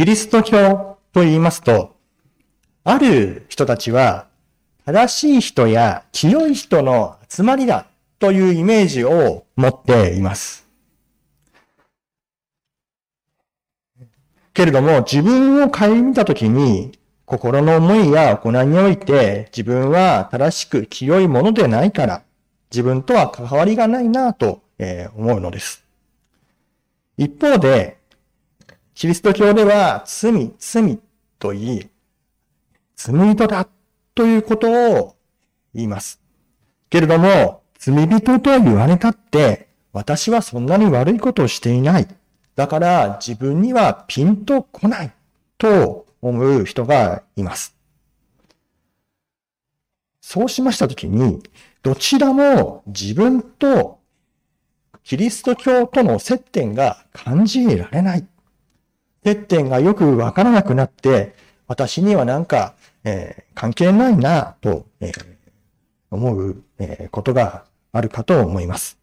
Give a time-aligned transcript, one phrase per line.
[0.00, 1.94] キリスト教と言いますと、
[2.84, 4.28] ある人たちは、
[4.86, 7.84] 正しい人や清い人の集まりだ
[8.18, 10.66] というイメージを持っています。
[14.54, 22.22] けれども、自分を顧みたときに、心の思いや行いにおいて、自分は正しく清いものでないから、
[22.70, 24.62] 自分とは関わりがないなと、
[25.14, 25.84] 思うのです。
[27.18, 27.99] 一方で、
[29.00, 31.00] キリスト教では罪、罪
[31.38, 31.90] と言い、
[32.96, 33.66] 罪人だ
[34.14, 35.16] ということを
[35.72, 36.20] 言います。
[36.90, 42.08] けれども、罪人と言われたって、私はそんなに悪いことをしていない。
[42.56, 45.12] だから自分にはピンとこない
[45.56, 47.74] と思う人がいます。
[50.20, 51.42] そうしましたときに、
[51.82, 53.98] どちらも自分と
[55.04, 58.26] キリスト教との接点が感じられない。
[59.24, 61.34] 接点がよくわからなくなって、
[61.66, 65.24] 私にはなんか、えー、関係ないなと、えー、
[66.10, 68.98] 思う、えー、ことがあるかと思います。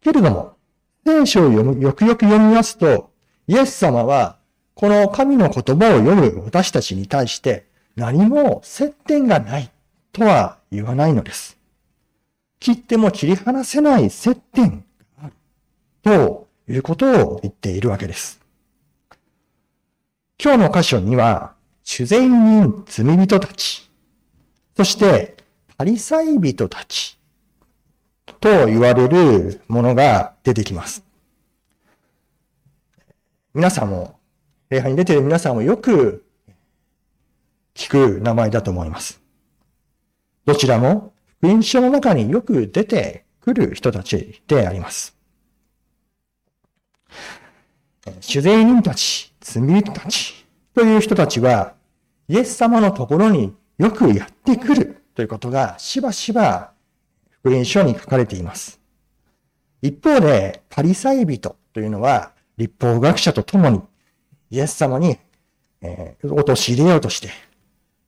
[0.00, 0.56] けれども、
[1.04, 3.10] 聖書を読む、よくよく読みますと、
[3.46, 4.38] イエス様は、
[4.74, 9.70] この神の言葉を読む私たちに対して、何も接点がない
[10.12, 11.58] とは言わないのです。
[12.58, 14.84] 切っても切り離せない接点
[15.18, 15.32] がある
[16.02, 18.41] ということを言っているわけです。
[20.44, 21.54] 今日の箇所には、
[21.84, 23.88] 主善人罪人たち、
[24.76, 25.36] そして
[25.76, 27.16] パリサイ人たち
[28.40, 31.04] と言われるものが出てきます。
[33.54, 34.18] 皆さんも、
[34.68, 36.24] 礼拝に出ている皆さんもよく
[37.76, 39.20] 聞く名前だと思います。
[40.44, 45.16] どちらも福音書の中によく出てくる人たちであります。
[48.18, 51.74] 主税人たち、罪人たちという人たちは、
[52.28, 56.72] イエス様のところによくやってくるということがしばしば
[57.28, 58.80] 福音書に書かれています。
[59.82, 63.82] 一方で、パリサイ人というのは、立法学者と共に、
[64.50, 65.18] イエス様に、
[65.80, 67.28] えー、陥れようとして、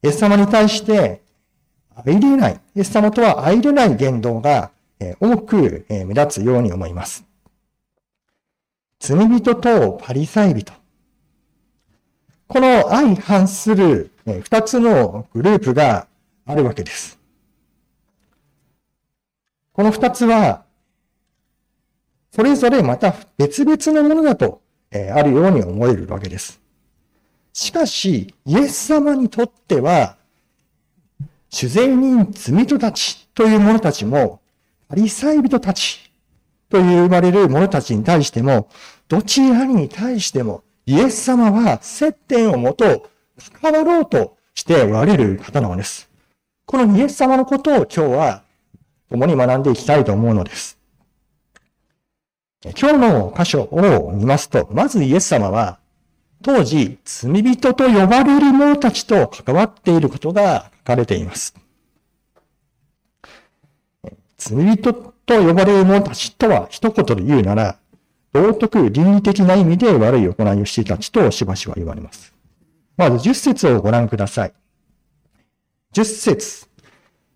[0.03, 1.23] イエス様に対して、
[1.97, 4.71] 相入れない、イエス様とは相入れない言動が、
[5.01, 7.25] えー、多く、えー、目立つように思います。
[9.01, 10.84] 罪人とパリサイ人。
[12.47, 16.07] この相反する二つのグループが
[16.47, 17.19] あるわけです。
[19.73, 20.65] この二つは、
[22.31, 24.61] それぞれまた別々のものだと、
[24.91, 26.61] えあるように思えるわけです。
[27.53, 30.17] しかし、イエス様にとっては、
[31.51, 34.41] 主税人罪人たちという者たちも、
[34.89, 36.13] パリサイ人たち
[36.69, 38.69] と呼ばれる者たちに対しても、
[39.09, 43.09] どちらに対しても、イエス様は接点をもと、
[43.61, 46.11] 関わろうとしておられる方なのです。
[46.67, 48.43] このイエス様のことを今日は
[49.11, 50.79] 共に学んでいきたいと思うのです。
[52.79, 55.79] 今日の箇所を見ますと、まずイエス様は、
[56.43, 61.55] 当時、罪人と呼ばれる者たちと関わっていることが書かれています。
[64.37, 67.79] 罪人と呼ばれる者たちとは一言で言うなら、
[68.35, 72.35] 道徳、倫理的な意味で悪い行いをしていたちとしばしば言われます。
[72.97, 74.53] まず、十節をご覧ください。
[75.93, 76.67] 十節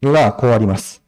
[0.03, 1.01] にはこうあります。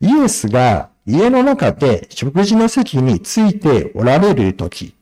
[0.00, 4.94] イエスが家の中で食事の席についておられるとき、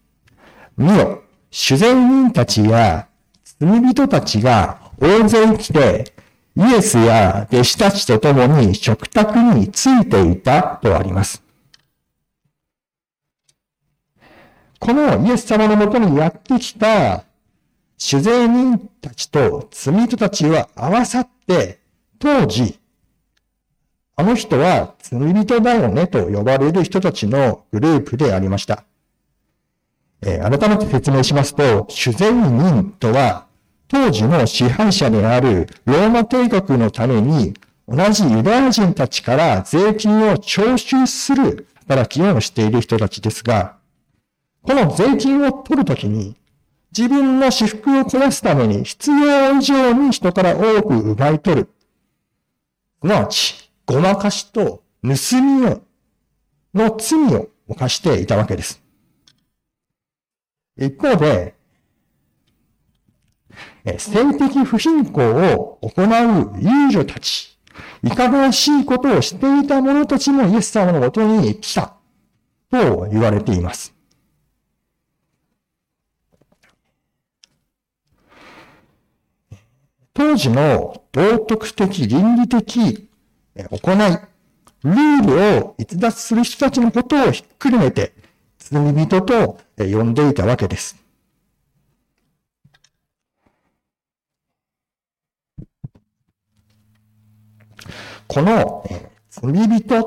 [0.76, 3.08] 見よ、主善人たちや
[3.58, 6.14] 罪人たちが大勢来て、
[6.54, 11.45] イエスや弟子たちと共に食卓についていたとあります。
[14.78, 17.24] このイエス様のもとにやってきた
[17.98, 21.78] 主税人たちと罪人たちは合わさって、
[22.18, 22.78] 当時、
[24.16, 28.84] あの人は罪人だよねと呼ばれる人たちのグループでありました。
[30.22, 33.46] えー、改めて説明しますと、主税人とは、
[33.88, 37.54] 当時の支配者であるローマ帝国のために、
[37.88, 43.75] 同じユダヤ人たちから税金を徴収する働きをしている人たちですが、
[44.66, 46.36] この税金を取るときに、
[46.96, 51.68] 自分の私服を肥やすために必要以上に人から多く奪い取る。
[53.00, 55.82] すなわち、ごまかしと盗みを、
[56.74, 58.82] の罪を犯していたわけです。
[60.76, 61.54] 一方で、
[63.98, 65.22] 性的不信仰
[65.54, 67.56] を行う遊女たち、
[68.02, 71.94] いかがわしいことをしていた者たちもイエス様のもとに来た
[72.68, 73.95] と言われています。
[80.16, 84.18] 当時の道徳的、倫理的行い、
[84.82, 88.14] ルールを逸脱する人たちのことをひっくるめて、
[88.58, 90.96] 罪人と呼んでいたわけです。
[98.26, 98.88] この
[99.28, 100.02] 罪人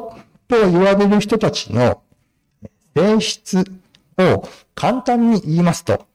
[0.47, 2.01] と言われる人たちの
[2.95, 3.63] 性質
[4.17, 6.07] を簡単に言いますと、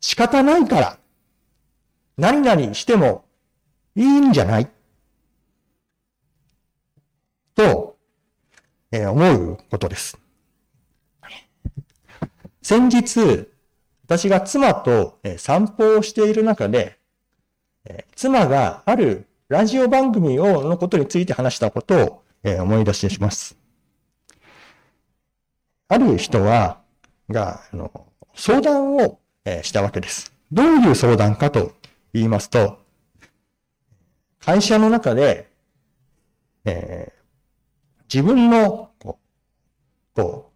[0.00, 0.99] 仕方ないから
[2.20, 3.24] 何々しても
[3.96, 4.68] いいんじゃない？
[7.54, 7.96] と、
[8.92, 10.18] え思うことです。
[12.60, 13.48] 先日、
[14.04, 16.98] 私が妻と散歩をしている中で、
[18.14, 23.56] 妻があるラジオ番組をのことについて話したことを思い出しします。
[25.88, 26.82] ある人は、
[27.30, 27.90] が、あの、
[28.34, 29.18] 相談を
[29.62, 30.32] したわけです。
[30.52, 31.72] どういう相談かと
[32.12, 32.78] 言いますと、
[34.40, 35.50] 会社の中で、
[36.64, 39.18] えー、自分の、こ
[40.14, 40.50] う、こ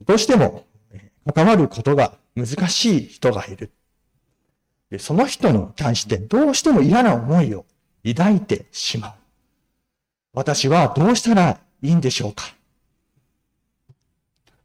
[0.00, 0.64] う、どうしても
[1.34, 3.72] 関わることが難しい人がいる。
[4.90, 7.64] でその人に対してどうしても嫌な思いを
[8.04, 9.12] 抱いてしまう。
[10.32, 12.44] 私はどうしたらいいんでしょうか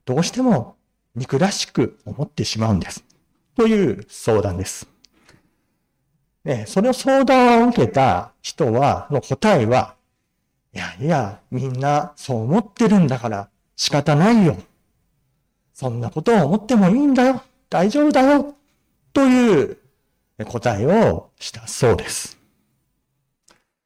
[0.06, 0.76] どうしても
[1.16, 3.04] 憎らしく思ってしまうんです。
[3.56, 4.91] という相談です。
[6.44, 9.96] ね、その相談を受けた人は、の答えは、
[10.74, 14.58] いやいや、みんなそう思ってるんだから仕方ないよ。
[15.74, 17.44] そんなことを思ってもいいんだよ。
[17.70, 18.56] 大丈夫だよ。
[19.14, 19.78] という
[20.46, 22.38] 答えをしたそうです。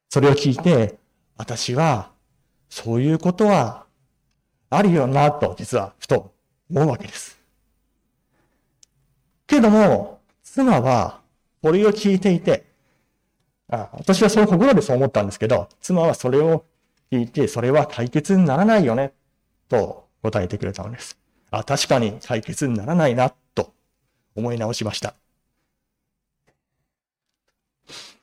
[0.08, 0.98] それを聞いて、
[1.36, 2.10] 私は、
[2.68, 3.86] そういうことは
[4.70, 6.32] あるよな、と、実は、ふと
[6.70, 7.38] 思うわけです。
[9.46, 11.20] けども、妻は、
[11.66, 12.64] これを聞いていて、
[13.68, 16.64] あ私はその心でそう思ったんですけど、妻はそれを
[17.10, 19.14] 聞いて、それは解決にならないよね、
[19.68, 21.18] と答えてくれたのです。
[21.50, 23.74] あ、確かに解決にならないな、と
[24.36, 25.16] 思い直しました。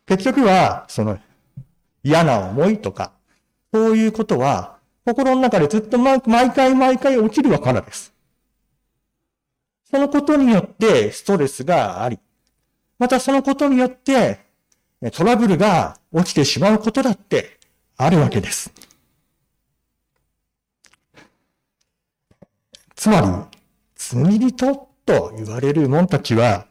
[0.06, 1.20] 結局は、その、
[2.02, 3.12] 嫌な思いとか、
[3.74, 6.22] そういうことは、心の中でずっと毎
[6.54, 8.14] 回毎回起きるわからです。
[9.92, 12.20] そのことによってストレスがあり、
[13.00, 14.40] またそのことによって
[15.12, 17.60] トラブルが起きてしまうことだって
[17.98, 18.72] あるわけです。
[22.96, 23.28] つまり、
[23.96, 24.76] 罪人
[25.06, 26.68] と言われる者たちは、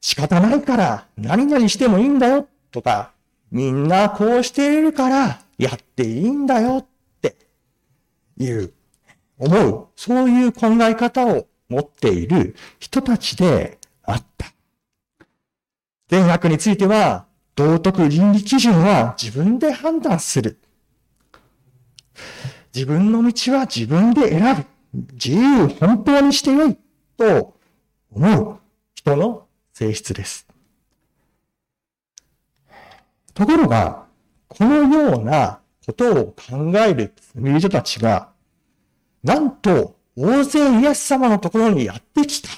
[0.00, 3.12] 仕方ないから何々してもいいんだよとか、
[3.50, 6.86] みんなこうしているからやっていいんだよっ
[7.20, 7.34] て
[8.36, 8.72] いう、
[9.38, 14.46] 思う、そういう考え方を持っている人たちであった。
[16.08, 20.58] 善悪については、道徳倫理基準は自分で判断する。
[22.74, 24.64] 自分の道は自分で選ぶ。
[25.12, 26.78] 自由本当にしてよい。
[27.16, 27.54] と
[28.12, 28.58] 思う
[28.94, 30.46] 人の性質です。
[33.34, 34.06] ところが、
[34.48, 38.30] このようなことを考える人たちが、
[39.22, 42.48] なんと大勢イエス様のところにやってきた。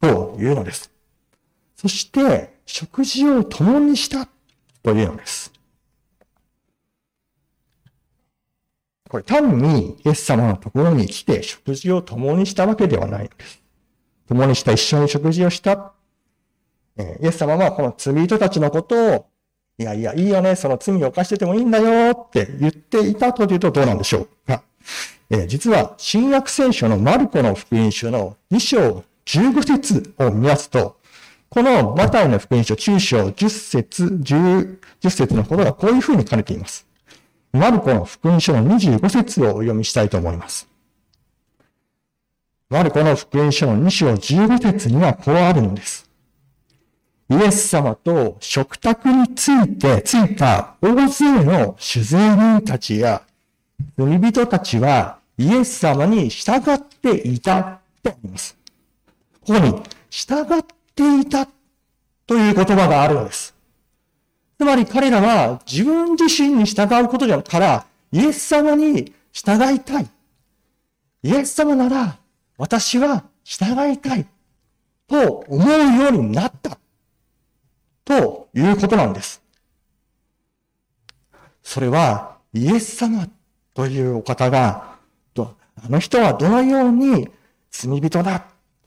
[0.00, 0.89] というのです。
[1.80, 4.28] そして、食事を共にした
[4.82, 5.50] というのです。
[9.08, 13.62] これ単にイエス様のところに来て食事を共にしたわけではないのです。
[14.28, 15.94] 共にした一緒に食事をした。
[16.98, 19.26] えイエス様はこの罪人たちのことを
[19.78, 24.62] いやいや、いいよね、その罪を犯しててもいいんだよって言っていたというとどうなんでしょうか。
[25.30, 30.99] え、実は、新約聖書のマルコの福音書の2章15節を見ますと、
[31.50, 36.86] このマタイの福音書9章10節、10, 10節のことがこういうふうに書かれています。
[37.52, 40.68] マルコの福音書の25節をお読みしたいと思います。
[42.68, 46.08] マルコの福音書の2章15節にはこうあるのです。
[47.30, 53.22] イエス様と食卓について、ついた大勢の酒税人たちや
[53.98, 58.56] 罪人たちはイエス様に従っていたとあります。
[59.44, 61.46] ここに従っていた
[62.26, 63.54] という言葉があるのです。
[64.58, 70.08] つまり彼らは自分自身に従うことじゃからイエス様に従いたい。
[71.22, 72.18] イエス様なら
[72.56, 74.26] 私は従いたい
[75.06, 76.78] と思うようになった。
[78.04, 79.42] ということなんです。
[81.62, 83.28] それはイエス様
[83.74, 84.98] というお方が、
[85.82, 87.28] あの人はどのように
[87.70, 88.46] 罪人だ、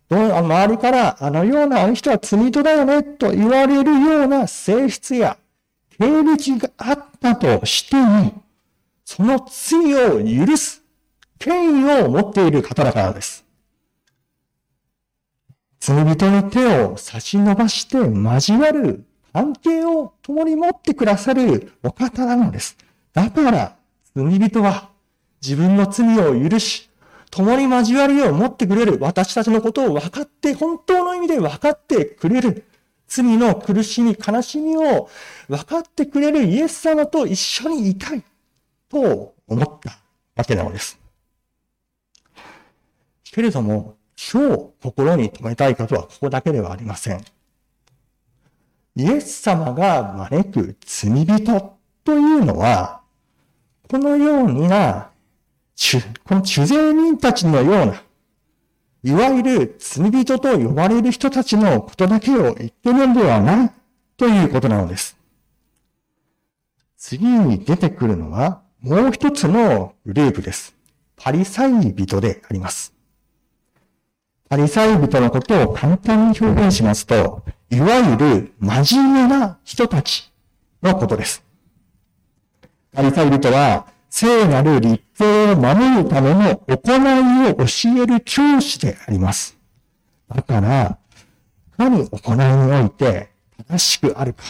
[0.09, 5.37] 周りからあのようなあの人は罪人だよねと言われるような性質や
[5.97, 8.43] 経歴があったとしても、
[9.05, 10.83] その罪を許す
[11.39, 13.43] 権威を持っている方だからです。
[15.79, 22.77] 罪人に手を差し伸ばして交わる関係を共に持ってくださるお方なのです。
[23.13, 23.75] だから、
[24.15, 24.89] 罪人は
[25.41, 26.89] 自分の罪を許し、
[27.33, 32.63] 共に交わりを持ってくれる、私たちのことを分かって、本当の意味で分かってくれる、
[33.07, 35.09] 罪の苦しみ、悲しみを
[35.47, 38.23] 分かってくれるイエス様と一緒にいたい、
[38.87, 39.97] と思った
[40.35, 40.99] わけなのです。
[43.23, 43.95] けれども、
[44.31, 47.25] 今日心に留めたいことはここだけではありません。
[48.95, 53.01] イエス様が招く罪人というのは、
[53.89, 55.09] このような
[56.23, 58.03] この主税人たちのような、
[59.03, 63.71] いわゆる罪人と呼ばれる人たちのことだけを言ってるのではない
[64.15, 65.17] ということなのです。
[66.97, 70.73] 次に出てくるのは、もう一つのグループです。
[71.17, 72.93] パリサイ人であります。
[74.49, 80.31] パリサイ人のことを簡単に表現しますと、いわゆる真面目な人たち
[80.81, 81.43] のことです。
[82.93, 89.57] パリサイ人は、聖なる立法を守るための行いを教える教師であります。
[90.29, 90.99] だから、
[91.77, 93.31] 何行いにおいて
[93.67, 94.43] 正しくあるか、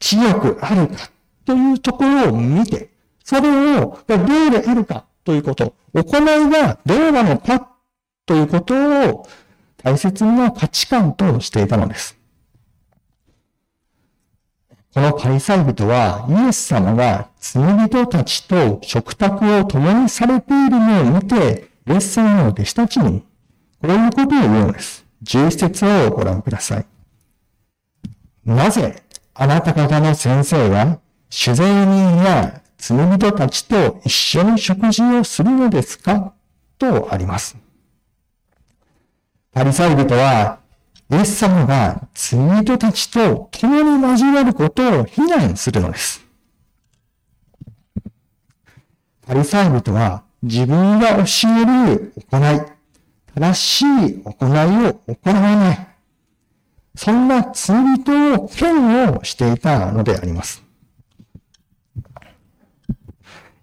[0.00, 1.10] 清くあるか
[1.44, 2.88] というところを見て、
[3.22, 7.76] それをどうであるかということ、行いがどうなのか
[8.24, 8.74] ということ
[9.10, 9.28] を
[9.82, 12.15] 大切な価値観としていたのです。
[14.96, 23.20] このパリサイ人はイエス様が罪人たちと食卓を共にされているのを見て、イエス様の弟子たちに
[23.82, 25.04] こういうことを言うのです。
[25.22, 26.86] 11節をご覧ください。
[28.46, 29.02] なぜ
[29.34, 30.98] あなた方の先生は
[31.28, 36.32] 主税人や罪人たちと一緒に食事をするのですか？
[36.78, 37.54] とあります。
[39.52, 40.60] パリサイ人は
[41.08, 46.26] イエス様が罪人たちと共に交わることを非難するのです。
[49.24, 52.60] パリサイ人は自分が教える行い、
[53.34, 55.88] 正しい行いを行わない。
[56.96, 60.64] そんな罪人を嫌悪していたのであります。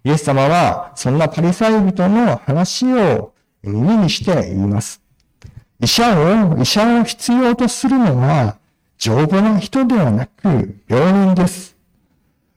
[0.04, 5.03] イエス様はそんなパリサイ人の話を耳にして言います。
[5.84, 8.56] 医者を、医者を必要とするのは、
[8.96, 11.76] 丈夫な人ではなく、病人です。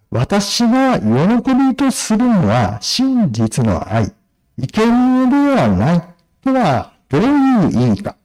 [0.09, 4.13] 私が喜びとするのは真実の愛、
[4.57, 6.01] 生贄ではない
[6.41, 8.15] とはどういう意味か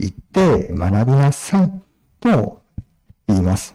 [0.00, 1.70] 言って学びなさい
[2.18, 2.60] と
[3.28, 3.72] 言います。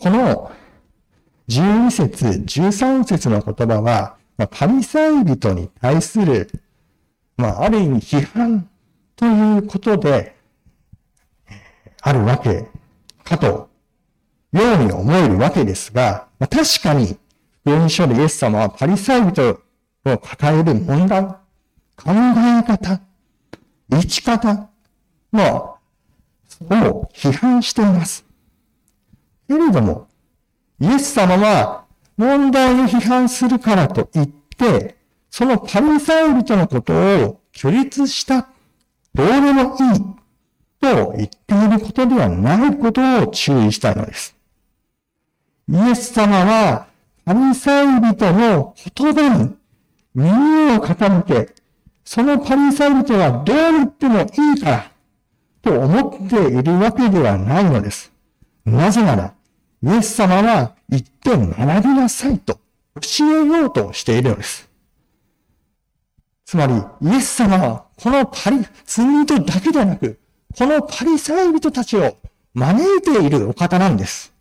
[0.00, 0.50] この
[1.48, 4.16] 12節、13節の言葉は、
[4.50, 6.50] パリサイ人に対する
[7.36, 8.68] まあ、ある意味批判
[9.16, 10.36] ということで、
[12.00, 12.68] あるわけ
[13.24, 13.70] かと、
[14.52, 17.18] ように思えるわけですが、まあ、確かに、
[17.62, 19.60] 福音書でイエス様はパリサイ人
[20.04, 21.38] を抱える問題、考
[22.06, 23.00] え方、
[23.90, 24.68] 生き方
[25.32, 25.78] の、
[26.70, 28.24] を批判しています。
[29.48, 30.08] けれども、
[30.80, 31.84] イエス様は
[32.16, 34.96] 問題を批判するからといって、
[35.32, 38.48] そのパリサイ人のことを拒立した、
[39.14, 40.00] どうでもいい
[40.78, 44.36] と言っていることではないことを注意したいのです。
[45.70, 46.86] イエス様は
[47.24, 49.56] パリサイ人の言葉に
[50.14, 51.54] 耳を傾け、
[52.04, 54.24] そのパリサイ人はどう言ってもい
[54.58, 54.90] いから
[55.62, 58.12] と思っているわけではないのです。
[58.66, 59.32] なぜなら、
[59.82, 62.58] イエス様は言って学びなさいと
[63.00, 64.71] 教えようとしているのです。
[66.52, 70.20] つまり、イエス様は、このパリ、罪人だけではなく、
[70.54, 72.18] このパリサイ人たちを
[72.52, 74.34] 招いているお方なんです。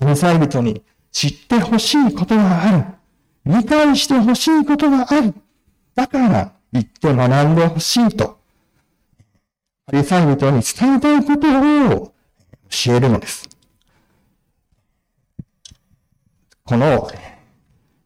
[0.00, 2.84] パリサイ人に知ってほしいことがある。
[3.46, 5.34] 理解してほしいことがある。
[5.94, 8.40] だから、言って学んでほしいと、
[9.86, 12.12] パリサイ人に伝えたいことを
[12.70, 13.48] 教えるのです。
[16.64, 17.08] この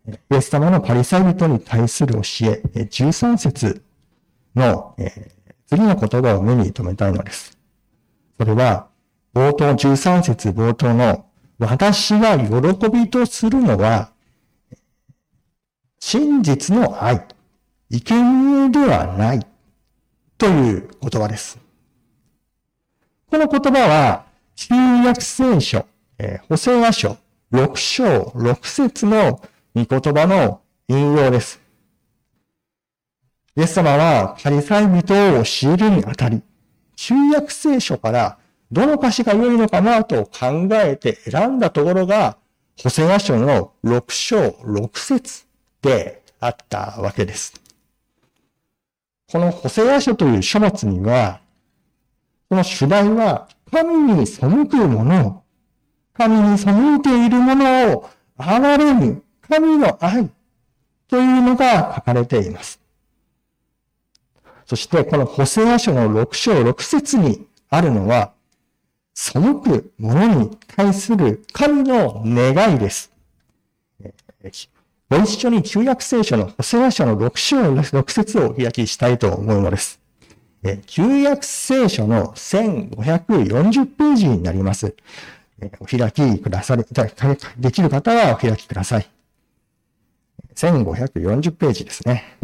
[0.07, 3.83] イエス様のパリサイ人に対する教え、13節
[4.57, 4.97] の、
[5.69, 7.57] 次の言葉を目に留めたいのです。
[8.37, 8.89] それは、
[9.33, 11.27] 冒頭、13節冒頭の、
[11.59, 14.11] 私が喜びとするのは、
[16.01, 17.25] 真実の愛、
[17.89, 19.47] 生贄ではない
[20.37, 21.61] という言葉です。
[23.31, 25.87] この言葉は、旧約聖書、
[26.19, 27.17] え、補正和書
[27.53, 29.41] 6章6節の
[29.75, 31.59] 御言葉の引用です。
[33.57, 36.43] イエス様はパリサイ人を教えるにあたり、
[36.95, 38.39] 旧約聖書から
[38.71, 42.37] どの歌詞が良いのかなと考えて選んだところが、
[42.83, 45.47] 補正和書の6章6節
[45.81, 47.55] であったわけです。
[49.31, 51.41] この補正和書という書物には、
[52.51, 55.43] この主題は、神に背くものを、
[56.13, 60.31] 神に背いているものを憐れむ神の愛
[61.09, 62.81] というのが書かれています。
[64.65, 68.33] そしてこの補正書の6章6節にあるのは、
[69.13, 73.13] 背くものに対する神の願いです。
[75.11, 80.01] ご一緒に旧約聖書の補正書の6章6節をお開きしたいと思うのです。
[80.87, 84.95] 旧約聖書の1540ページになります。
[85.79, 86.87] お開きくださる、
[87.59, 89.07] できる方はお開きください。
[90.55, 92.39] 1540ページですね。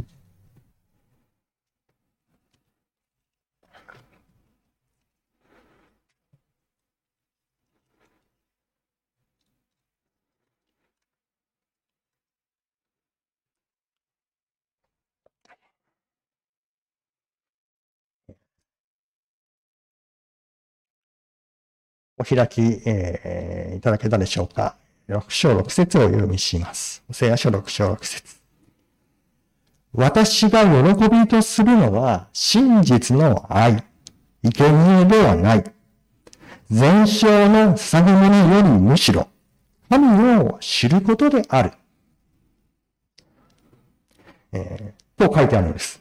[22.18, 24.76] お開き、えー、いただけたでしょうか。
[25.08, 27.02] 6章6節を読みします。
[27.10, 28.36] 聖夜書6章6節
[29.94, 33.82] 私が喜びとするのは真実の愛、
[34.42, 35.64] 生贄ではない。
[36.70, 39.28] 全焼の捧げ物よりむしろ、
[39.88, 41.72] 神を知ることである。
[44.52, 46.00] えー、と書いてあるんです。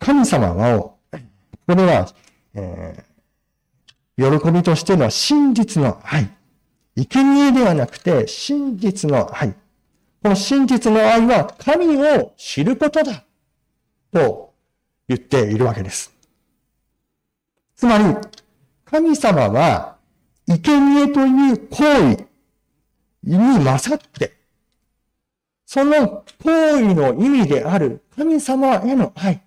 [0.00, 0.98] 神様を
[1.66, 2.12] これは、
[2.54, 3.07] えー、
[4.18, 6.28] 喜びとしての真実の愛。
[6.96, 9.52] 生贄ではなくて真実の愛。
[10.20, 13.24] この真実の愛は神を知ることだ。
[14.12, 14.52] と
[15.06, 16.12] 言っているわけです。
[17.76, 18.04] つまり、
[18.84, 19.98] 神様は
[20.48, 21.76] 生贄という行
[22.16, 22.26] 為
[23.22, 24.36] に勝って、
[25.64, 29.42] その行為の意味である神様への愛。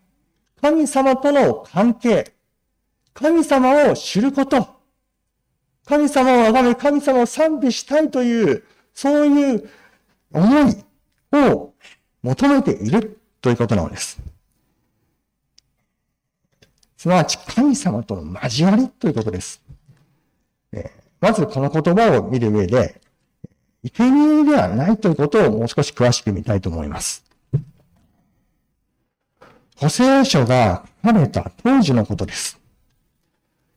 [0.61, 2.33] 神様との関係、
[3.13, 4.67] 神様を知ること、
[5.85, 9.69] 神様を崇め、神様を賛美したいという、そういう
[10.31, 10.83] 思い
[11.33, 11.73] を
[12.21, 14.19] 求めているということなのです。
[16.97, 19.61] すなわち神様との交わりということです。
[21.19, 23.01] まずこの言葉を見る上で、
[23.83, 27.25] 生贄ではないということをもう少し詳しく見たいと思います。
[29.75, 32.60] 補正書が書かれた当時のことです。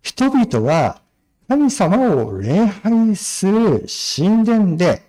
[0.04, 1.00] 人々は
[1.48, 3.86] 神様を礼拝する
[4.16, 5.02] 神殿で、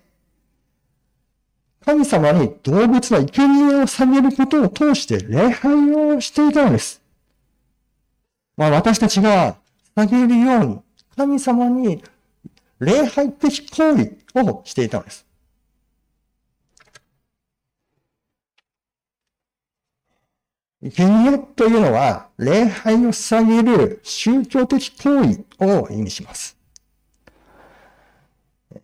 [1.83, 7.01] 神様に動物の生贄を下げることを通して礼拝をしていたのです。
[8.55, 9.57] まあ私たちが
[9.95, 10.79] 下げるように
[11.15, 12.01] 神様に
[12.79, 15.24] 礼拝的行為をしていたのです。
[20.91, 26.55] 生贄というのは、礼拝を捧げる宗教的行為を意味します。
[28.69, 28.79] こ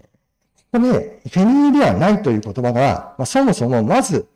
[0.71, 4.27] こで、生贄ではないという言葉が、まあ、そもそもまず、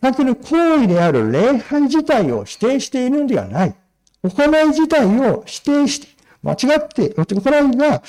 [0.00, 3.76] 捧げる行為である礼拝自体を否定しているのではない。
[4.24, 6.08] 行い自体を否定して、
[6.42, 8.02] 間違って、行いが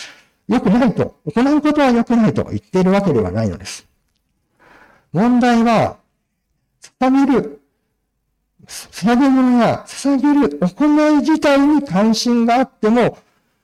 [0.47, 3.87] 良くないと、行うことは良くないと言っているわけではないのです。
[5.13, 5.97] 問題は、
[6.99, 7.58] 捧げる
[8.69, 13.17] 捧げ物や捧げる行い自体に関心があっても、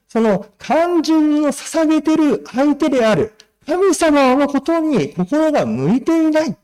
[0.08, 3.34] その肝心の捧げてる相手である
[3.68, 6.58] 神様のことに心が向いていない。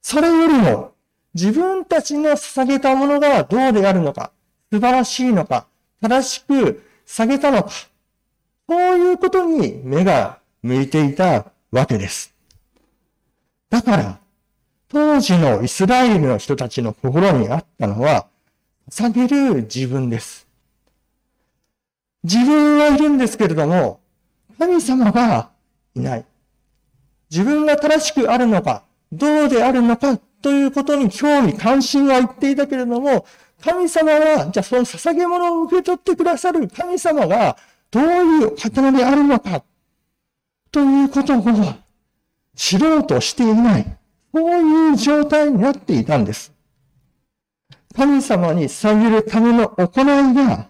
[0.00, 0.94] それよりも
[1.34, 4.32] 自分たちの捧げたものがどうであるのか、
[4.72, 5.66] 素晴らしいのか、
[6.00, 7.70] 正しく捧げたのか、
[8.66, 12.34] そういうことに目が向いていたわけです。
[13.68, 14.19] だから、
[14.90, 18.26] 当時のイスラエルの人たちの心にあったのは、
[18.90, 20.48] 捧げる自分です。
[22.24, 24.00] 自分はいるんですけれども、
[24.58, 25.50] 神様が
[25.94, 26.24] いない。
[27.30, 33.24] 自分が正しくあるのか、どうであるのかということに興味関心は言っていたけれども、
[33.62, 37.56] 神様は、じゃあその捧げ物を受け取ってくださる神様が
[37.92, 39.62] どういう方であるのか、
[40.72, 41.44] ということを
[42.56, 43.99] 知ろうとしていない。
[44.32, 46.52] そういう状態になっていたんです。
[47.94, 50.68] 神様に捧げるための行いが、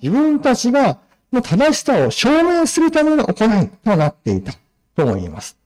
[0.00, 0.98] 自分たちが
[1.32, 4.52] の正しさを証明するための行いとなっていた
[4.96, 5.56] と思います。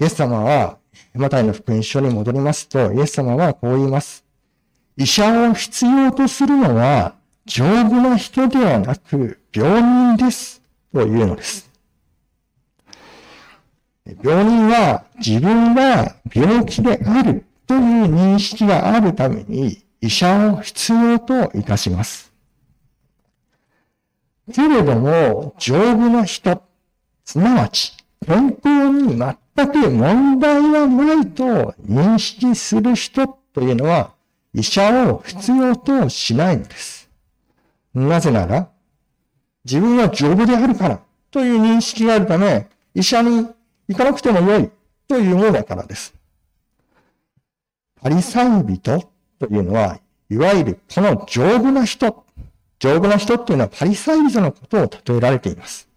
[0.00, 0.78] イエス様は、
[1.14, 4.24] マタイの福音書に戻りますと、イエス様はこう言います。
[4.96, 7.14] 医者を必要とするのは、
[7.46, 9.82] 丈夫な人ではなく、病
[10.16, 10.62] 人です。
[10.92, 11.73] というのです。
[14.06, 17.80] 病人は自分が病気であるという
[18.14, 22.30] 認識があるために医者を必要といたします。
[24.52, 26.62] けれども、丈夫な人、
[27.24, 34.12] すなわち、健康に全く問題はないと認識する人というのは、
[34.52, 37.08] 医者を必要としないのです。
[37.94, 38.68] なぜなら、
[39.64, 43.48] 自分は丈夫であるからという認識があるため、医者に
[43.88, 44.70] 行かなくてもよい
[45.08, 46.14] というものだからです。
[48.00, 49.00] パリサイ人
[49.38, 49.98] というのは、
[50.30, 52.24] いわゆるこの丈夫な人、
[52.78, 55.88] 丈夫な人っていうのはパリサイ人のことを例えられています。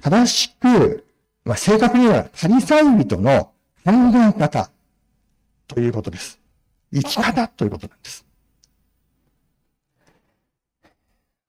[0.00, 1.04] 正しく、
[1.44, 3.52] まあ、正確に言えばパリサイ人の
[3.84, 4.70] 考え方
[5.66, 6.38] ということです。
[6.92, 8.24] 生き方ということなんです。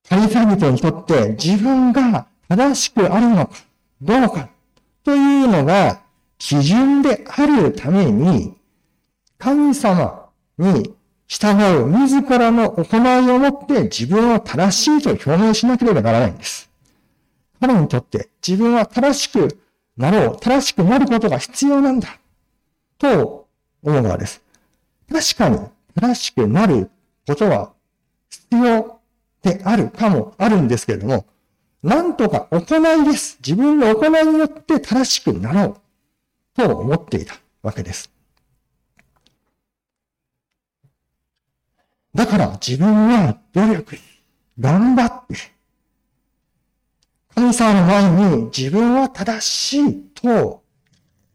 [0.10, 3.52] パリサイ人にとって自分が正しくあるのか、
[4.02, 4.50] どうか、
[5.04, 6.02] というのが
[6.40, 8.58] 基準であるために、
[9.38, 10.96] 神様に
[11.28, 16.72] 従う自らの行いをもって自分を正しいと表明しなければならないんです。
[17.62, 19.60] 彼にとって自分は正しく
[19.96, 22.20] なろう、正しくなることが必要なんだ、
[22.98, 23.48] と
[23.84, 24.42] 思うのです。
[25.12, 25.60] 確かに
[25.94, 26.90] 正しくなる
[27.28, 27.74] ことは
[28.32, 29.00] 必要
[29.44, 31.26] であるかもあるんですけれども、
[31.82, 33.38] なんとか行いです。
[33.46, 35.82] 自分の行いによって正しくなろう。
[36.54, 38.12] と思っていたわけです。
[42.13, 43.98] だから自分は努力
[44.60, 45.36] 頑張って、
[47.34, 50.63] 神様の前に自分は正しいと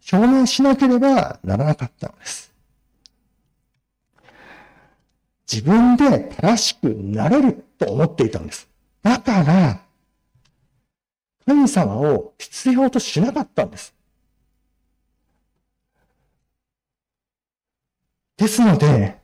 [0.00, 2.52] 証明しなければならなかったのです。
[5.50, 8.68] 自分で正しくなれると思っていたんです。
[9.02, 9.83] だから、
[11.46, 13.94] 神様を必要としなかったんです。
[18.36, 19.18] ですので、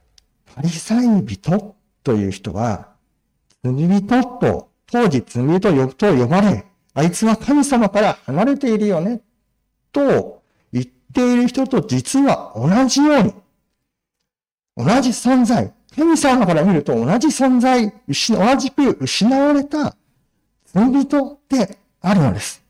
[0.54, 2.90] パリサイ人という人は、
[3.64, 9.20] 罪人と、当時罪人と呼ばれ、あいつは神様から離れているよね、
[9.92, 13.34] と言っている人と実は同じように、
[14.76, 19.96] 同じ存在、神様から見ると同じ存在、同じく失われた
[20.66, 22.62] 罪人であるのです。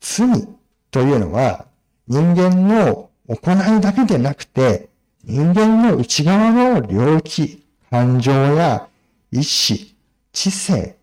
[0.00, 0.48] 罪
[0.90, 1.66] というのは
[2.08, 4.88] 人間の行いだけでなくて、
[5.24, 8.88] 人間の内側の領域、感情や
[9.30, 9.96] 意志、
[10.32, 10.96] 知性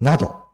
[0.00, 0.44] など、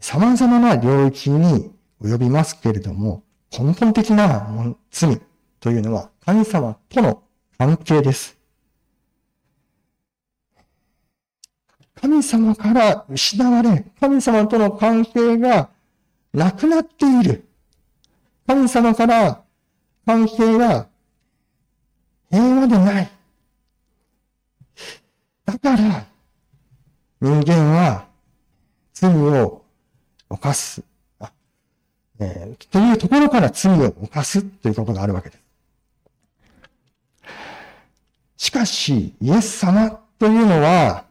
[0.00, 1.70] 様々な領域に
[2.02, 3.22] 及びますけれども、
[3.56, 4.48] 根本的な
[4.90, 5.20] 罪
[5.60, 7.22] というのは神様との
[7.56, 8.33] 関係です。
[12.04, 15.70] 神様から失われ、神様との関係が
[16.34, 17.48] なくなっている。
[18.46, 19.42] 神様から
[20.04, 20.86] 関係が
[22.30, 23.10] 平和でない。
[25.46, 26.04] だから、
[27.22, 28.06] 人間は
[28.92, 29.64] 罪を
[30.28, 30.84] 犯す。
[32.20, 35.42] えー、というところから罪を犯すということがあるわけです。
[38.36, 41.06] しかし、イエス様というのは、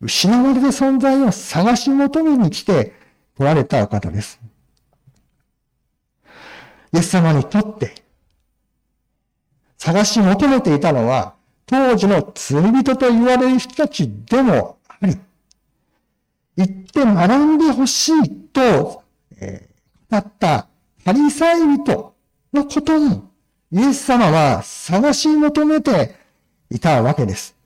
[0.00, 2.94] 失われた存在を探し求めに来て
[3.36, 4.40] 来られた方です。
[6.92, 8.02] イエス様にとって、
[9.78, 11.34] 探し求めていたのは、
[11.66, 15.16] 当時の罪人と言われる人たちでもあり、
[16.56, 19.04] 言って学んでほしいと、
[19.40, 20.66] えー、語った
[21.04, 22.14] パリサイ人
[22.52, 23.30] のことも、
[23.70, 26.16] イエス様は探し求めて
[26.70, 27.59] いたわけです。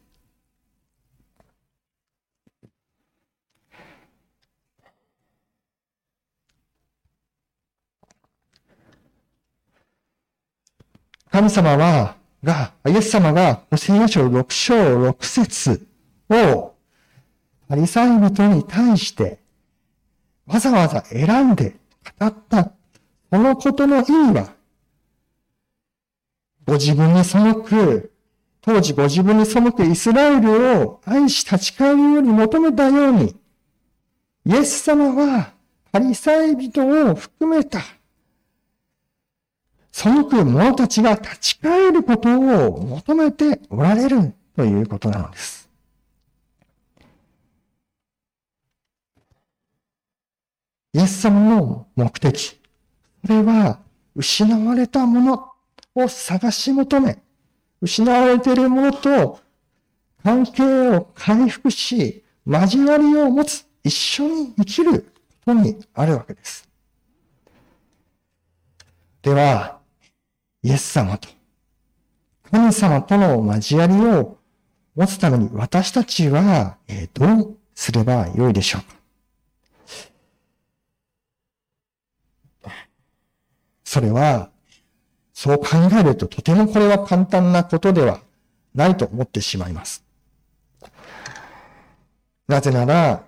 [11.35, 14.75] 神様は、が、イエス様が、ホセア書6章
[15.11, 15.85] 6節
[16.31, 16.75] を、
[17.69, 19.41] パリサイ人に対して、
[20.47, 21.75] わざわざ選んで
[22.21, 22.73] 語った、こ
[23.33, 24.55] のことの意味は、
[26.69, 28.13] ご自分に背く
[28.61, 33.35] 当時ご自分に背くイスラエルを愛し立ち返るように求めたように、
[34.47, 35.51] イエス様は
[35.91, 37.81] パリサイ人を含めた、
[39.97, 45.71] 背く者たちが立ち返ることを求めておられるということなのです。
[50.95, 52.61] イエス様の目的、
[53.25, 53.79] それは
[54.17, 55.53] 失われたもの
[55.95, 57.23] を探し求め、
[57.81, 59.39] 失われているものと
[60.25, 65.13] 関係を回復し、交わりを持つ、一緒に生きる
[65.45, 66.69] ことにあるわけです。
[69.23, 69.74] では、
[70.65, 71.29] イエス様と
[72.51, 74.39] 神様との交わりを
[74.97, 76.79] 持つために私たちは
[77.13, 78.83] どうすればよいでしょう
[82.65, 82.71] か？
[83.85, 84.51] それは、
[85.35, 85.67] そう考
[86.01, 88.21] えるととてもこれは簡単なことでは
[88.75, 90.03] ないと思ってしまいます。
[92.49, 93.23] なぜなら、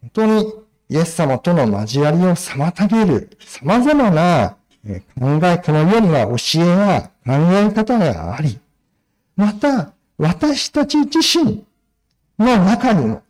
[0.00, 0.52] 本当に
[0.88, 8.58] イエス様との交わりを妨げる様々な考え、この世には教えや考え方があり、
[9.36, 11.64] また私たち自身
[12.38, 13.22] の中にも、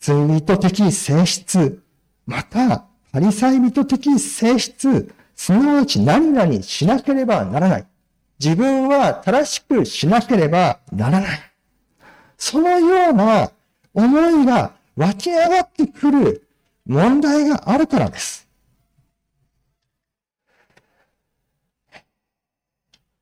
[0.00, 1.82] 罪人的性質、
[2.26, 7.86] またパリサイ人的性質、すなわち何々しなければならない。
[8.38, 11.40] 自分は正しくしなければならない。
[12.38, 13.50] そのような
[13.94, 16.46] 思いが湧き上がってくる
[16.86, 18.45] 問題があるからです。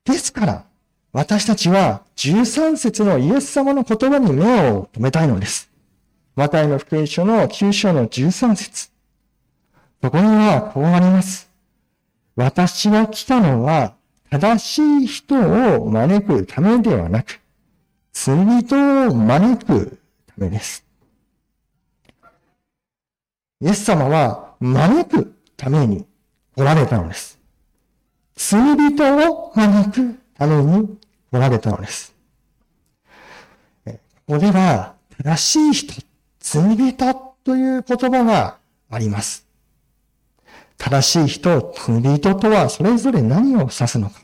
[0.05, 0.65] ですから、
[1.11, 5.71] 私たちは13節のイエス様の言葉に目を留めたいのです。
[6.35, 8.89] マタイの福音書の9章の13節
[10.01, 11.49] そこにはこうあります。
[12.35, 13.95] 私が来たのは、
[14.29, 17.39] 正しい人を招くためではなく、
[18.11, 18.75] 罪人
[19.09, 20.85] を招くためです。
[23.61, 26.05] イエス様は招くために
[26.55, 27.34] 来られたのです。
[28.35, 30.97] 罪人を招くために
[31.31, 32.13] 来られたのです。
[33.85, 33.93] こ
[34.27, 36.05] こでは、正しい人、
[36.39, 38.57] 罪人という言葉が
[38.89, 39.47] あります。
[40.77, 44.19] 正しい人、罪人とはそれぞれ何を指すのか。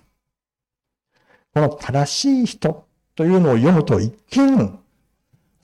[1.54, 4.80] この正しい人というのを読むと一見、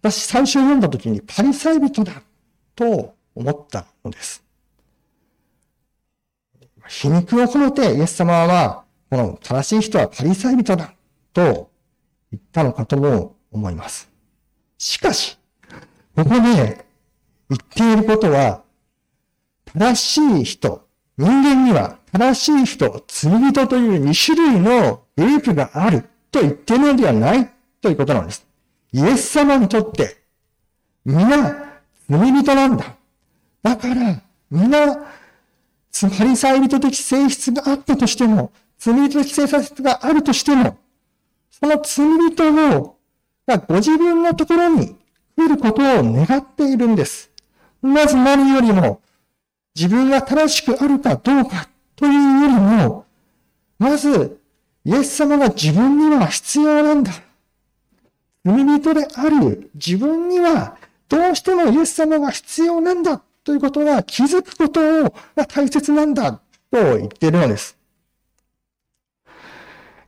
[0.02, 2.22] 私最初読んだ時にパリサイ人だ
[2.76, 4.47] と思ったのです。
[6.88, 10.94] 皮肉を込めてイエス様は、この正しい人はパリサイ人だ
[11.34, 11.70] と
[12.32, 14.10] 言ったのかとも思います。
[14.78, 15.38] しかし、
[16.16, 16.86] ここで
[17.50, 18.64] 言っていることは、
[19.66, 28.46] 正しい人、人間には正しい人、罪人という2種類のグループがあると言っているのではないということなんです。
[28.92, 30.18] イエス様にとって、
[31.06, 32.96] 皆、罪人なんだ。
[33.64, 35.06] だから、皆、
[35.92, 40.78] パリサイ人的性質があったとしても、罪人的性質があるとしても、
[41.50, 42.98] その罪人を、
[43.48, 44.96] がご自分のところに
[45.38, 47.32] 来ることを願っているんです。
[47.82, 49.02] まず何よりも、
[49.76, 53.06] 自分が正しくあるかどうかというよりも、
[53.80, 54.40] まず、
[54.84, 57.12] イエス様が自分には必要なんだ。
[58.48, 60.78] 罪人である自分には
[61.10, 66.42] どうしてもイエス様が必要なんだということが気づくことが大切なんだと
[66.98, 67.78] 言っているのです。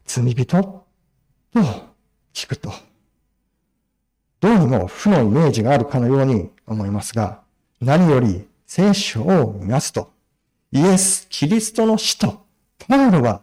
[0.05, 0.85] 罪人と
[2.33, 2.73] 聞くと、
[4.41, 7.39] どうにも負のイメージがあるかのように思いますが、
[7.79, 10.11] 何より聖書を見ますと、
[10.73, 12.45] イエス・キリストの死と
[12.89, 13.41] パウロは、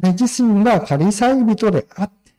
[0.00, 2.34] 彼自身がカリサイ人であって、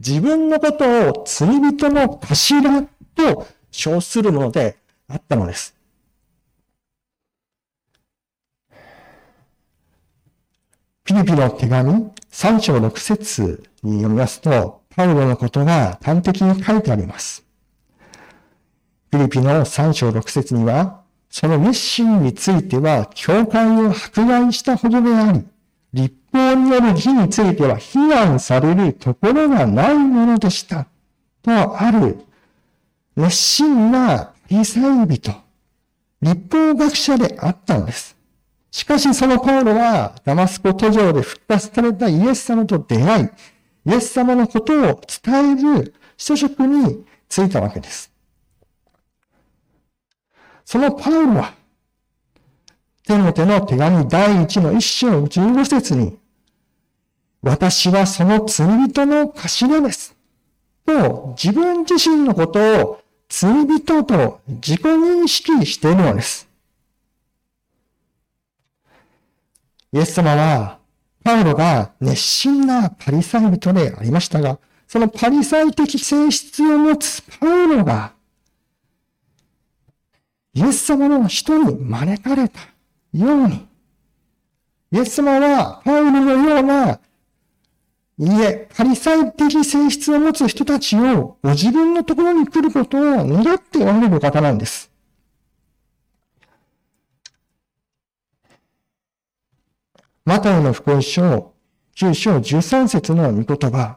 [0.00, 5.77] 自分のことを罪人の頭と称するものであったのです。
[11.08, 17.46] ピリピの手紙3章6節に読みますと、パウロのことが端的に書いてあります。
[19.10, 25.46] ピリピの3章6節には、その熱心については、教会を迫害したほどであり、
[25.94, 30.88] 立法による義については非難されるところがないものでした。
[31.40, 32.18] とある、
[33.16, 35.32] 熱心なリサイ人、
[36.20, 38.17] 立法学者であったのです。
[38.70, 43.28] しかしそのパウロはダマスコ途上で復活されたイエス様と出会い、
[43.86, 48.12] イエス様のことを伝える書職に就いたわけです。
[50.64, 51.54] そのパウロは、
[53.04, 56.18] テモテの手紙第一の一章十五節に、
[57.40, 60.14] 私はその罪人の頭です。
[60.84, 66.47] と、自分自身のことを罪人と自己認識しているのです。
[69.92, 70.78] イエス様は、
[71.24, 78.12] パウロが熱心なパリサイ人でありましたが、そのパリサイ的性質を持つパウロが、
[80.52, 82.60] イエス様の人に招かれた
[83.12, 83.66] ように、
[84.92, 87.00] イエス様はパウロのような、
[88.20, 94.90] いえ、パリサイ的性質を持つ人たちをご自分のところに来ることを願っておられる方なんです。
[100.28, 101.54] マタイの福音書
[101.96, 103.96] 9章13節の御言葉、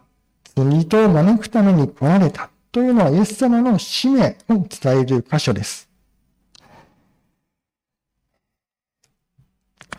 [0.56, 5.90] 罪人を招くために来られたというのはイエス様の使命を伝える箇所です。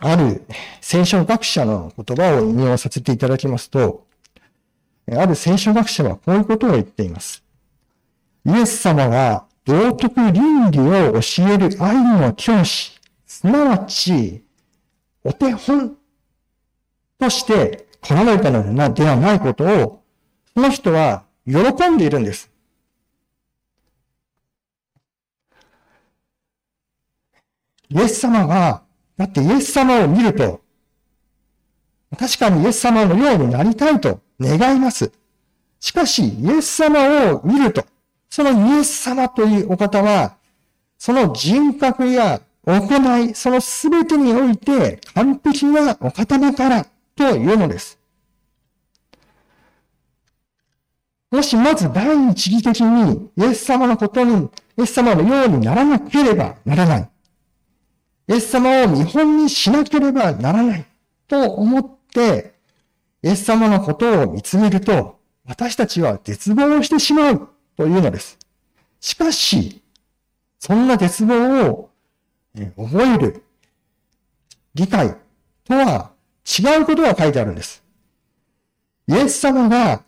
[0.00, 0.42] ある
[0.80, 4.06] 聖書学者の言葉を引用させていただきますと、
[5.14, 7.44] ある聖書学者はこういうことを言っています。
[8.46, 14.42] イエス様は道徳倫理を教える愛の教師、すなわち、
[15.24, 15.98] お手本
[17.22, 20.02] として来られたのではないことを、
[20.54, 22.50] その人は喜んでいるんです。
[27.88, 28.82] イエス様が
[29.16, 30.62] だってイエス様を見ると、
[32.18, 35.12] 確かにイエス様のようになりたいと願います。
[35.78, 37.85] しかし、イエス様を見ると、
[38.28, 40.37] そのイエス様というお方は、
[40.98, 47.98] その人格や行い、その全てにおいて完璧なお方だからというのです。
[51.31, 57.11] もしまず第一義的にイエス様のことに、イエス様のようにならなければならない。
[58.29, 60.87] イエス様を見本にしなければならない
[61.27, 62.55] と思って、
[63.22, 68.38] イエス様のことを見つめると、私たちは絶望してしまうというのです。
[69.01, 69.83] しかし、
[70.59, 71.90] そんな絶望を
[72.77, 73.44] 覚える
[74.75, 75.16] 理解
[75.64, 76.12] とは
[76.46, 77.83] 違うことが書いてあるんです。
[79.09, 80.02] イエス様が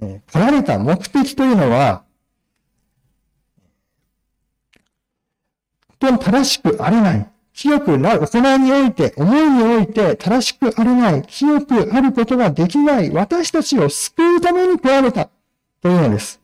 [0.00, 2.04] 来られた目的というのは、
[6.00, 7.26] 当に正しくあれない。
[7.52, 15.28] 清くなる、行いにおいて、思いにおいて正しくあれない、清くあることができない私たちを救うために来られた
[15.82, 16.40] というのです。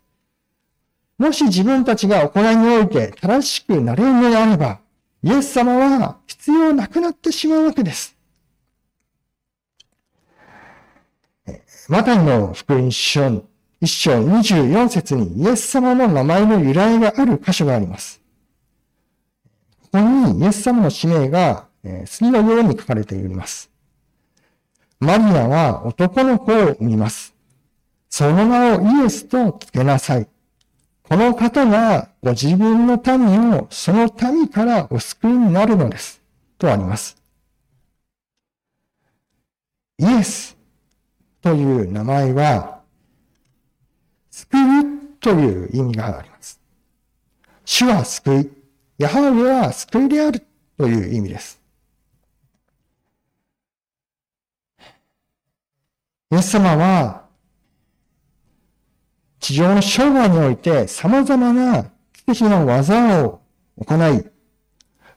[1.17, 4.81] もし自分たちが行いにおいて正しくなれるのであれば、
[5.23, 8.16] イエス様は必要なくなってしまうわけです。
[11.89, 13.45] マタイの福音書
[13.81, 18.21] 一章24節にイエス様の名前の由来がある箇所があります。
[19.83, 21.69] ここにイエス様の使命が、
[22.07, 23.71] 次のように書かれています。
[24.99, 27.35] マリアは男の子を産みます。
[28.09, 30.27] その名をイエスと付けなさい。
[31.05, 36.21] この方がご自分の民をその民からお救いになるのです。
[36.59, 37.17] とあります。
[39.99, 40.56] イエス
[41.47, 42.81] という名前は、
[44.33, 46.61] 救うという意味があります。
[47.65, 48.51] 主は救い。
[48.99, 50.45] ヤハウェは救いである
[50.77, 51.63] という意味です。
[56.33, 57.27] イエス様は、
[59.39, 61.85] 地上の生涯において様々な
[62.27, 63.41] 奇跡の技を
[63.79, 64.29] 行い、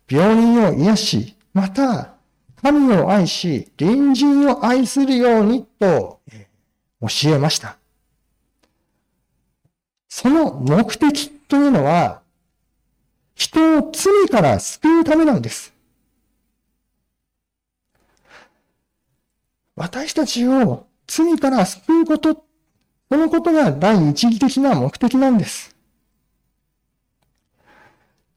[0.08, 2.20] 病人を癒し、また、
[2.62, 6.19] 神を愛し、隣人を愛するようにと
[7.02, 7.78] 教えました。
[10.10, 12.22] その目的というのは、
[13.36, 15.74] 人を罪から救うためなんです。
[19.76, 22.44] 私たちを罪から救うこと、
[23.10, 25.74] そのことが第一義的な目的なんです。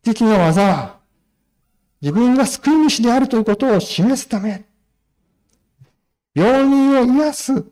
[0.03, 1.01] 敵の技は、
[2.01, 4.65] 自分が救い主であるということを示すため、
[6.35, 7.65] 病人を癒す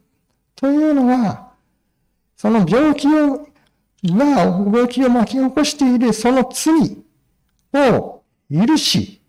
[0.61, 1.55] というのは、
[2.37, 3.49] その病気を、
[4.05, 6.99] が病気を巻き起こしているその罪
[7.73, 9.23] を許し、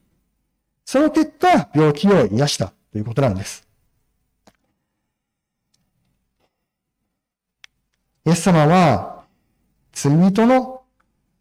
[0.84, 3.65] その結果、病気を癒したということなんです。
[8.25, 9.23] イエス様は、
[9.93, 10.82] 罪人の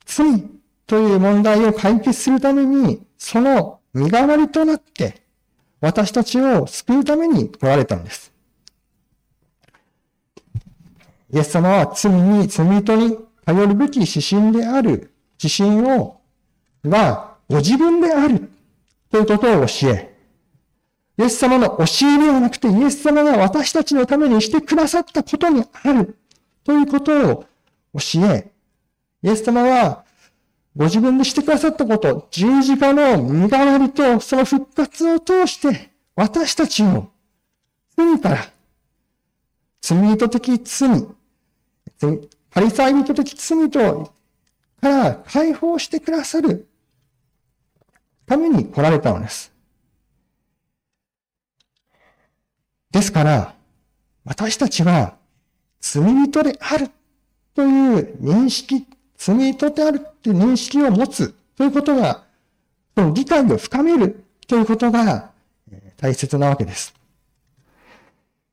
[0.07, 0.45] 罪
[0.87, 5.23] という問題を解決するために、その身代わりとなって、
[5.81, 8.30] 私たちを救うために来られたんです。
[11.33, 15.13] イエス様は罪に、罪人に頼るべき指針である
[15.43, 16.21] 指針を
[16.85, 18.51] はご自分である
[19.11, 20.15] ということを教え、
[21.19, 26.17] イエス様の教えではなくて、イエス様が私たちのためにしてくださったことにある
[26.65, 27.45] ということを
[27.95, 28.51] 教え、
[29.23, 30.05] イエス様は
[30.77, 37.09] ご自分でしてくださったこと、十字架の身代わりとその復活を通して私たちを
[37.97, 38.47] 罪から、
[39.83, 41.07] 罪人的罪、
[42.51, 44.13] パリサイ人的罪と
[44.81, 46.67] から解放してくださる
[48.27, 49.53] ために来られたのです。
[52.91, 53.55] ですから、
[54.25, 55.17] 私たちは
[55.81, 56.91] 罪人である
[57.55, 58.87] という認識、
[59.17, 62.25] 罪人であるという認識を持つということが、
[62.97, 65.31] その理解を深めるということが
[65.99, 66.95] 大切なわけです。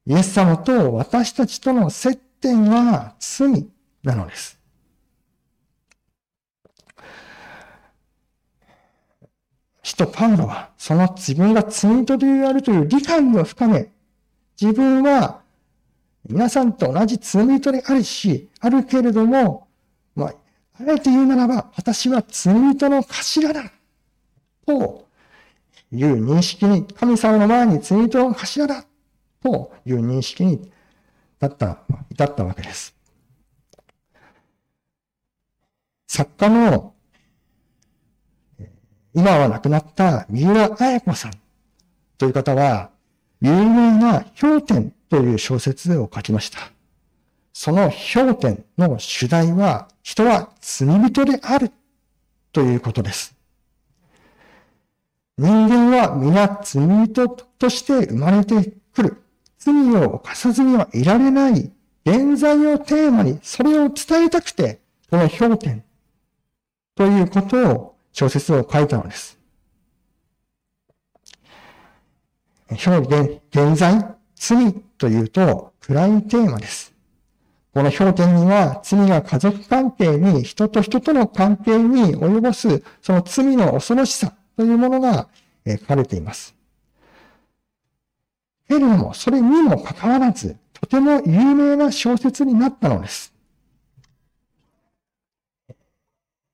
[0.05, 3.67] イエス様と私たちとの接点は罪
[4.03, 4.57] なのです。
[9.83, 13.89] 使徒パウロは、その自分が罪人であるという理解を深め、
[14.59, 15.41] 自分は
[16.27, 19.67] 皆さんと同じ罪人であるし、あるけれども、
[20.13, 20.33] まあ、
[20.79, 23.71] あえて言うならば、私は罪人の頭だ。
[24.65, 25.07] と
[25.91, 28.83] いう認識に、神様の前に罪人の頭だ。
[29.41, 30.69] という認識に
[31.39, 31.79] 至った、
[32.09, 32.95] 至ったわけです。
[36.07, 36.93] 作家の
[39.13, 41.31] 今は亡くなった三浦綾子さん
[42.17, 42.91] という方は、
[43.41, 46.59] 有名な氷点という小説を書きました。
[47.53, 51.71] その氷点の主題は、人は罪人である
[52.51, 53.35] ということです。
[55.38, 59.23] 人間は皆罪人として生まれてくる。
[59.59, 61.71] 罪を犯さずにはいられない
[62.05, 64.79] 現在をテーマにそれを伝えたくて、
[65.09, 65.83] この氷点
[66.95, 69.37] ということを小説を書いたのです。
[72.69, 76.93] 表現現在、罪というと暗いテーマです。
[77.73, 85.27] この表現には罪が家族関係に、人と人との関係に及ぼす、その罪の恐ろしさというものが
[85.65, 86.56] 書かれています。
[88.68, 93.34] けれども、それにもかかわらず、とても有名な小説になったのです。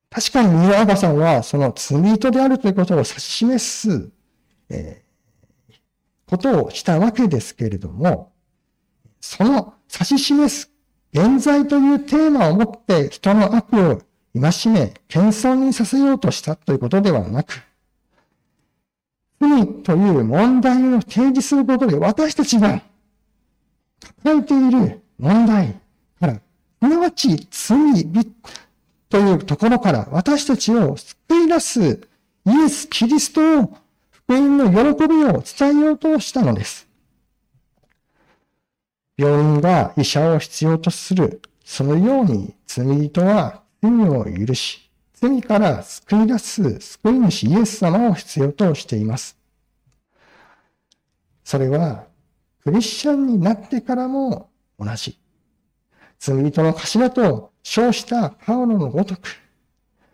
[0.09, 4.11] 確かに三浦赤さんは、その罪人であるということを指し示す、
[4.69, 5.73] えー、
[6.29, 8.31] ことをしたわけですけれども、
[9.19, 10.71] その指し示す
[11.13, 14.01] 現在というテーマを持って人の悪を
[14.39, 17.61] 戒め、謙遜にさせようとしたということではなく、
[19.49, 22.81] 罪という問題を提示することで私たちが
[24.23, 25.75] 抱えている問題
[26.19, 26.41] から、す
[26.81, 28.07] なわち罪
[29.09, 32.07] というところから私たちを救い出す
[32.45, 33.77] イエス・キリストを
[34.09, 36.87] 福音の喜びを伝えようとしたのです。
[39.17, 41.41] 病院が医者を必要とする。
[41.63, 44.89] そのように罪人は罪を許し、
[45.23, 49.37] 罪から救い出す救い主イエス様を必要としています。
[51.45, 52.07] それは
[52.61, 55.17] クリスチャンになってからも同じ。
[56.19, 59.21] 罪人の頭と称したパウロのごとく、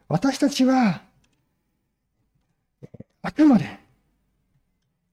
[0.08, 1.02] 私たちは、
[3.24, 3.80] あくまで、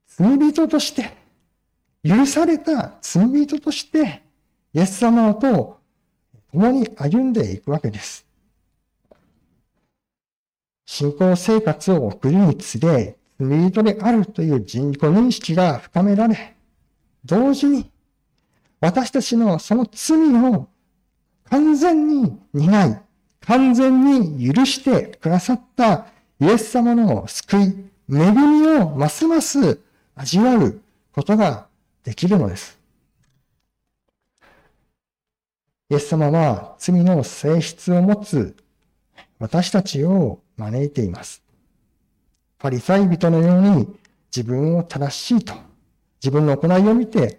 [0.09, 1.17] 罪人として、
[2.03, 4.23] 許された罪人として、
[4.75, 5.81] イエス様と
[6.53, 8.26] 共に歩んでいくわけです。
[10.87, 16.55] 信仰生活を送るにつれ、罪人であるという人己認識が深められ、
[17.25, 17.91] 同時に
[18.81, 20.17] 私たちのその罪
[20.49, 20.69] を
[21.51, 23.03] 完全に担い、
[23.41, 26.07] 完全に許してくださった
[26.41, 27.61] イエス様の救い、
[28.09, 29.81] 恵みをますます
[30.15, 30.81] 味わう
[31.13, 31.67] ことが
[32.05, 32.79] できるのです。
[35.91, 38.57] イエス様は罪の性質を持つ
[39.39, 41.43] 私たちを招いています。
[42.59, 43.99] パリサイ人のように
[44.35, 45.55] 自分を正しいと、
[46.23, 47.39] 自分の行いを見て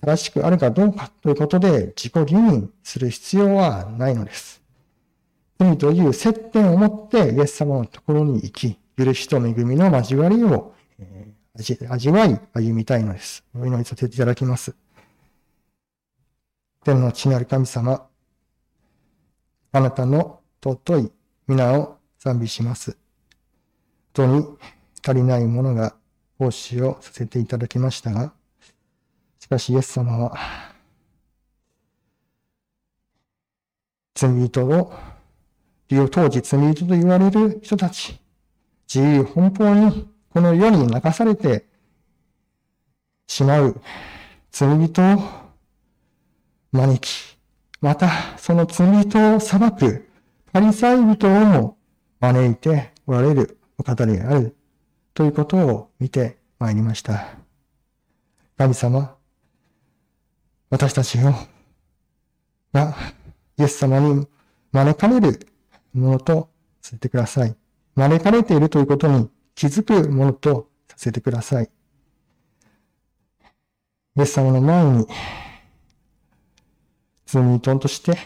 [0.00, 4.62] 正しくあるかどうかということで自己義認する必要はないのです。
[5.58, 10.74] 罪という接点を持ってイエス様のところに行き、許しと恵みの交わりを
[11.88, 13.44] 味わい歩みたいのです。
[13.54, 14.74] お祈りさせていただきます。
[16.84, 18.06] 天の地なる神様、
[19.72, 21.12] あなたの尊い
[21.46, 22.96] 皆を賛美します。
[24.16, 24.58] 本当に
[25.06, 25.94] 足りないものが
[26.38, 28.32] 奉仕をさせていただきましたが、
[29.38, 30.36] しかしイエス様は、
[34.14, 34.92] 罪人を、
[35.88, 38.20] 当時罪人と言われる人たち、
[38.92, 41.66] 自由奔放にこの世に流されて、
[43.26, 43.80] しまう
[44.50, 45.22] 罪人を
[46.72, 47.38] 招き、
[47.80, 50.08] またその罪人を裁く
[50.52, 51.77] パリサイ人をも
[52.20, 54.56] 招いておられるお方である
[55.14, 57.36] ということを見てまいりました。
[58.56, 59.16] 神様、
[60.70, 61.32] 私たちを
[62.72, 62.94] が
[63.56, 64.26] イエス様に
[64.72, 65.48] 招かれる
[65.92, 66.50] ものと
[66.80, 67.56] させてください。
[67.94, 71.70] 招かれているということに気づくものとさせてください。
[74.16, 75.06] イエス様の前に
[77.26, 78.18] 罪人として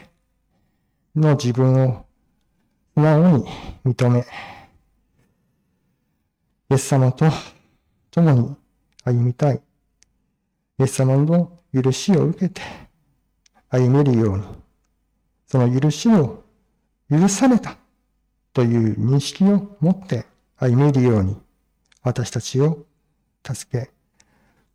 [1.14, 2.06] の自分を
[2.94, 3.44] 素直に
[3.86, 4.24] 認め、イ
[6.74, 7.24] エス様と
[8.10, 8.54] 共に
[9.04, 9.62] 歩みたい。
[10.78, 12.60] イエス様の許しを受けて
[13.70, 14.44] 歩めるように、
[15.46, 16.44] その許しを
[17.10, 17.78] 許された
[18.52, 20.26] という認識を持って
[20.58, 21.38] 歩めるように、
[22.02, 22.84] 私たちを
[23.42, 23.90] 助け、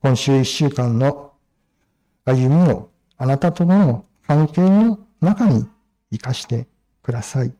[0.01, 1.33] 今週一週間の
[2.25, 5.67] 歩みをあなたとの関係の中に
[6.11, 6.65] 生かして
[7.03, 7.53] ください。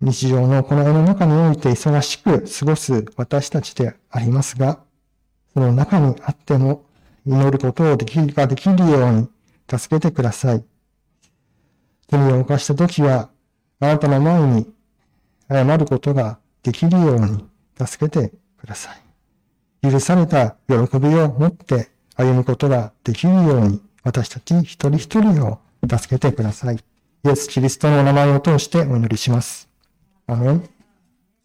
[0.00, 4.80] 日常の行いの中において忙しく過ごす私たちでありますが、
[5.54, 6.84] その中にあっても
[7.26, 9.28] 祈ることをできるができるように
[9.70, 10.64] 助けてください。
[12.08, 13.30] 罪を犯したときは、
[13.80, 14.72] あなたの前に
[15.48, 17.44] 謝ることができるように
[17.82, 18.92] 助けてくださ
[19.82, 19.90] い。
[19.90, 26.76] 許された喜びを持って歩むことができるように私たち一人一人を助けてください。
[26.76, 29.65] イエス・キリストのお名前を通してお祈りします。
[30.28, 30.75] アメン。